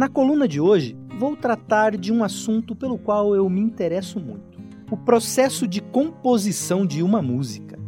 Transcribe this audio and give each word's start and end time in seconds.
Na 0.00 0.08
coluna 0.08 0.48
de 0.48 0.58
hoje, 0.58 0.96
vou 1.18 1.36
tratar 1.36 1.94
de 1.94 2.10
um 2.10 2.24
assunto 2.24 2.74
pelo 2.74 2.96
qual 2.96 3.36
eu 3.36 3.46
me 3.50 3.60
interesso 3.60 4.18
muito: 4.18 4.58
o 4.90 4.96
processo 4.96 5.68
de 5.68 5.82
composição 5.82 6.86
de 6.86 7.02
uma 7.02 7.20
música. 7.20 7.78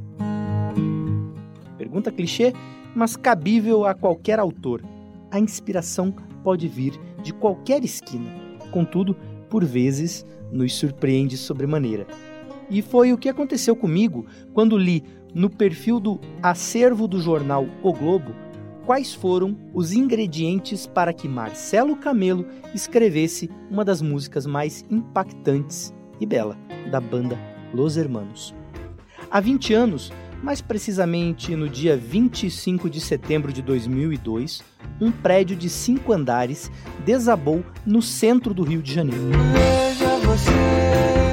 Pergunta 1.79 2.12
clichê, 2.12 2.52
mas 2.95 3.16
cabível 3.16 3.86
a 3.86 3.95
qualquer 3.95 4.38
autor. 4.38 4.84
A 5.30 5.40
inspiração 5.40 6.14
pode 6.45 6.68
vir 6.68 7.00
de 7.22 7.32
qualquer 7.32 7.82
esquina. 7.82 8.30
Contudo, 8.70 9.16
por 9.48 9.64
vezes, 9.64 10.26
nos 10.52 10.74
surpreende 10.74 11.38
sobremaneira. 11.38 12.06
E 12.68 12.82
foi 12.82 13.14
o 13.14 13.16
que 13.16 13.30
aconteceu 13.30 13.74
comigo 13.74 14.26
quando 14.52 14.76
li 14.76 15.02
no 15.34 15.48
perfil 15.48 15.98
do 15.98 16.20
acervo 16.42 17.08
do 17.08 17.18
jornal 17.18 17.66
O 17.82 17.90
Globo 17.90 18.34
quais 18.86 19.14
foram 19.14 19.56
os 19.72 19.92
ingredientes 19.92 20.86
para 20.86 21.12
que 21.12 21.28
Marcelo 21.28 21.96
Camelo 21.96 22.46
escrevesse 22.74 23.50
uma 23.70 23.84
das 23.84 24.02
músicas 24.02 24.46
mais 24.46 24.84
impactantes 24.90 25.95
e 26.20 26.27
bela 26.27 26.56
da 26.90 27.00
banda 27.00 27.38
Los 27.73 27.96
Hermanos. 27.96 28.54
Há 29.30 29.40
20 29.40 29.73
anos, 29.73 30.12
mais 30.42 30.60
precisamente 30.60 31.54
no 31.54 31.68
dia 31.68 31.96
25 31.96 32.90
de 32.90 33.00
setembro 33.00 33.52
de 33.52 33.62
2002, 33.62 34.62
um 35.01 35.10
prédio 35.10 35.56
de 35.56 35.70
cinco 35.70 36.12
andares 36.12 36.70
desabou 37.04 37.64
no 37.87 38.02
centro 38.02 38.52
do 38.52 38.62
Rio 38.62 38.82
de 38.82 38.92
Janeiro. 38.92 39.30
Veja 39.52 40.16
você, 40.18 41.31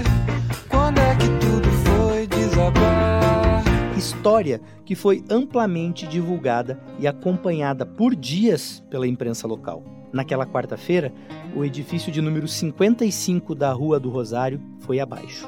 História 4.09 4.59
que 4.83 4.95
foi 4.95 5.23
amplamente 5.29 6.07
divulgada 6.07 6.79
e 6.97 7.07
acompanhada 7.07 7.85
por 7.85 8.15
dias 8.15 8.83
pela 8.89 9.07
imprensa 9.07 9.47
local. 9.47 9.83
Naquela 10.11 10.47
quarta-feira, 10.47 11.13
o 11.55 11.63
edifício 11.63 12.11
de 12.11 12.19
número 12.19 12.47
55 12.47 13.53
da 13.53 13.71
Rua 13.71 13.99
do 13.99 14.09
Rosário 14.09 14.59
foi 14.79 14.99
abaixo. 14.99 15.47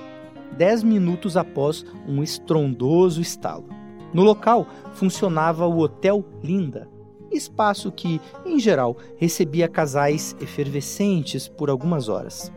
Dez 0.56 0.84
minutos 0.84 1.36
após 1.36 1.84
um 2.08 2.22
estrondoso 2.22 3.20
estalo. 3.20 3.68
No 4.14 4.22
local 4.22 4.68
funcionava 4.94 5.66
o 5.66 5.80
Hotel 5.80 6.24
Linda, 6.44 6.88
espaço 7.32 7.92
que, 7.92 8.22
em 8.46 8.60
geral, 8.60 8.96
recebia 9.18 9.68
casais 9.68 10.36
efervescentes 10.40 11.48
por 11.48 11.72
algumas 11.72 12.10
horas. 12.10 12.52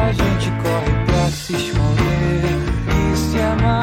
A 0.00 0.12
gente 0.12 0.50
corre 0.62 1.04
pra 1.04 1.26
se 1.28 1.52
esconder 1.52 3.12
e 3.12 3.16
se 3.16 3.38
amar, 3.38 3.81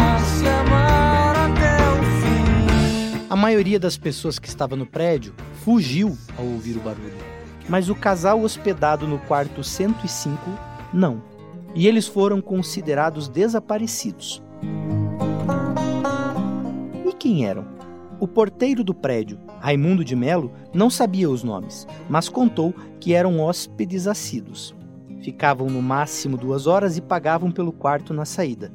A 3.30 3.36
maioria 3.36 3.80
das 3.80 3.96
pessoas 3.96 4.40
que 4.40 4.48
estava 4.48 4.76
no 4.76 4.88
prédio 4.88 5.36
fugiu 5.64 6.18
ao 6.36 6.44
ouvir 6.44 6.76
o 6.78 6.80
barulho, 6.80 7.14
mas 7.70 7.88
o 7.88 7.94
casal 7.94 8.42
hospedado 8.42 9.08
no 9.08 9.20
quarto 9.20 9.64
105 9.64 10.40
não. 10.92 11.22
E 11.76 11.88
eles 11.88 12.08
foram 12.08 12.42
considerados 12.42 13.28
desaparecidos. 13.30 14.42
E 17.08 17.14
quem 17.14 17.46
eram? 17.46 17.68
O 18.20 18.28
porteiro 18.28 18.84
do 18.84 18.96
prédio, 18.96 19.40
Raimundo 19.60 20.04
de 20.04 20.16
Melo, 20.16 20.52
não 20.74 20.90
sabia 20.90 21.30
os 21.30 21.44
nomes, 21.44 21.88
mas 22.10 22.28
contou 22.28 22.74
que 23.00 23.14
eram 23.14 23.40
hóspedes 23.40 24.08
assíduos. 24.08 24.74
Ficavam 25.22 25.68
no 25.68 25.84
máximo 25.84 26.36
duas 26.36 26.66
horas 26.66 26.98
e 26.98 27.02
pagavam 27.02 27.52
pelo 27.52 27.72
quarto 27.72 28.12
na 28.12 28.26
saída. 28.26 28.74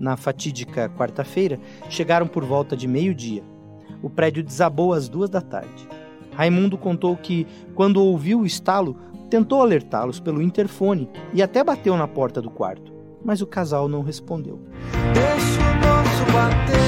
Na 0.00 0.16
fatídica 0.16 0.88
quarta-feira, 0.88 1.60
chegaram 1.90 2.26
por 2.26 2.42
volta 2.42 2.74
de 2.74 2.88
meio-dia. 2.88 3.51
O 4.02 4.08
prédio 4.08 4.42
desabou 4.42 4.92
às 4.92 5.08
duas 5.08 5.28
da 5.28 5.40
tarde. 5.40 5.88
Raimundo 6.34 6.78
contou 6.78 7.16
que, 7.16 7.46
quando 7.74 8.02
ouviu 8.02 8.40
o 8.40 8.46
estalo, 8.46 8.96
tentou 9.28 9.60
alertá-los 9.60 10.20
pelo 10.20 10.40
interfone 10.40 11.08
e 11.32 11.42
até 11.42 11.64
bateu 11.64 11.96
na 11.96 12.06
porta 12.06 12.40
do 12.40 12.50
quarto, 12.50 12.92
mas 13.24 13.40
o 13.40 13.46
casal 13.46 13.88
não 13.88 14.02
respondeu. 14.02 14.60
Deixa 15.12 15.60
o 15.60 15.74
nosso 15.80 16.32
bater. 16.32 16.82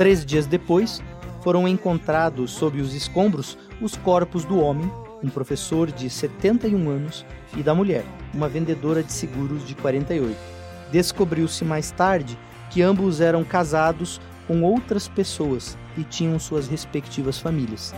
Três 0.00 0.24
dias 0.24 0.46
depois, 0.46 1.02
foram 1.42 1.68
encontrados 1.68 2.52
sob 2.52 2.80
os 2.80 2.94
escombros 2.94 3.58
os 3.82 3.96
corpos 3.96 4.46
do 4.46 4.58
homem, 4.58 4.90
um 5.22 5.28
professor 5.28 5.92
de 5.92 6.08
71 6.08 6.88
anos, 6.88 7.26
e 7.54 7.62
da 7.62 7.74
mulher, 7.74 8.06
uma 8.32 8.48
vendedora 8.48 9.02
de 9.02 9.12
seguros 9.12 9.66
de 9.66 9.74
48. 9.74 10.34
Descobriu-se 10.90 11.66
mais 11.66 11.90
tarde 11.90 12.38
que 12.70 12.82
ambos 12.82 13.20
eram 13.20 13.44
casados 13.44 14.20
com 14.46 14.62
outras 14.62 15.06
pessoas 15.08 15.76
e 15.96 16.04
tinham 16.04 16.38
suas 16.38 16.68
respectivas 16.68 17.38
famílias. 17.38 17.92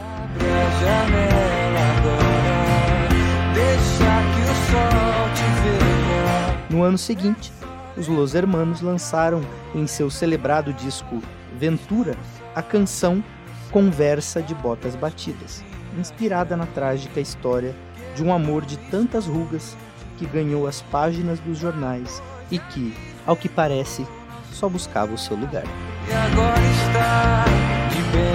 No 6.68 6.82
ano 6.82 6.98
seguinte, 6.98 7.52
os 7.96 8.08
Los 8.08 8.34
Hermanos 8.34 8.80
lançaram 8.80 9.42
em 9.74 9.86
seu 9.86 10.10
celebrado 10.10 10.72
disco 10.72 11.22
Ventura 11.58 12.16
a 12.54 12.62
canção 12.62 13.22
Conversa 13.70 14.42
de 14.42 14.54
Botas 14.54 14.96
Batidas, 14.96 15.62
inspirada 15.98 16.56
na 16.56 16.66
trágica 16.66 17.20
história 17.20 17.74
de 18.14 18.22
um 18.22 18.32
amor 18.32 18.64
de 18.64 18.76
tantas 18.90 19.26
rugas 19.26 19.76
que 20.18 20.26
ganhou 20.26 20.66
as 20.66 20.82
páginas 20.82 21.40
dos 21.40 21.58
jornais 21.58 22.22
e 22.50 22.58
que, 22.58 22.94
ao 23.26 23.36
que 23.36 23.48
parece, 23.48 24.06
só 24.52 24.68
buscava 24.68 25.12
o 25.12 25.18
seu 25.18 25.36
lugar. 25.36 25.64
E 26.08 26.12
agora 26.12 26.60
está 26.84 27.44
de 27.88 28.02
bem. 28.12 28.32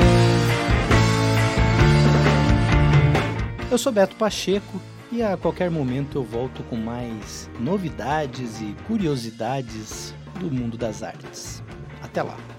Eu 3.69 3.77
sou 3.77 3.91
Beto 3.91 4.15
Pacheco 4.15 4.81
e 5.11 5.21
a 5.21 5.37
qualquer 5.37 5.69
momento 5.69 6.17
eu 6.17 6.23
volto 6.23 6.63
com 6.63 6.75
mais 6.75 7.49
novidades 7.59 8.61
e 8.61 8.75
curiosidades 8.87 10.13
do 10.39 10.51
mundo 10.51 10.77
das 10.77 11.03
artes. 11.03 11.63
Até 12.01 12.23
lá! 12.23 12.56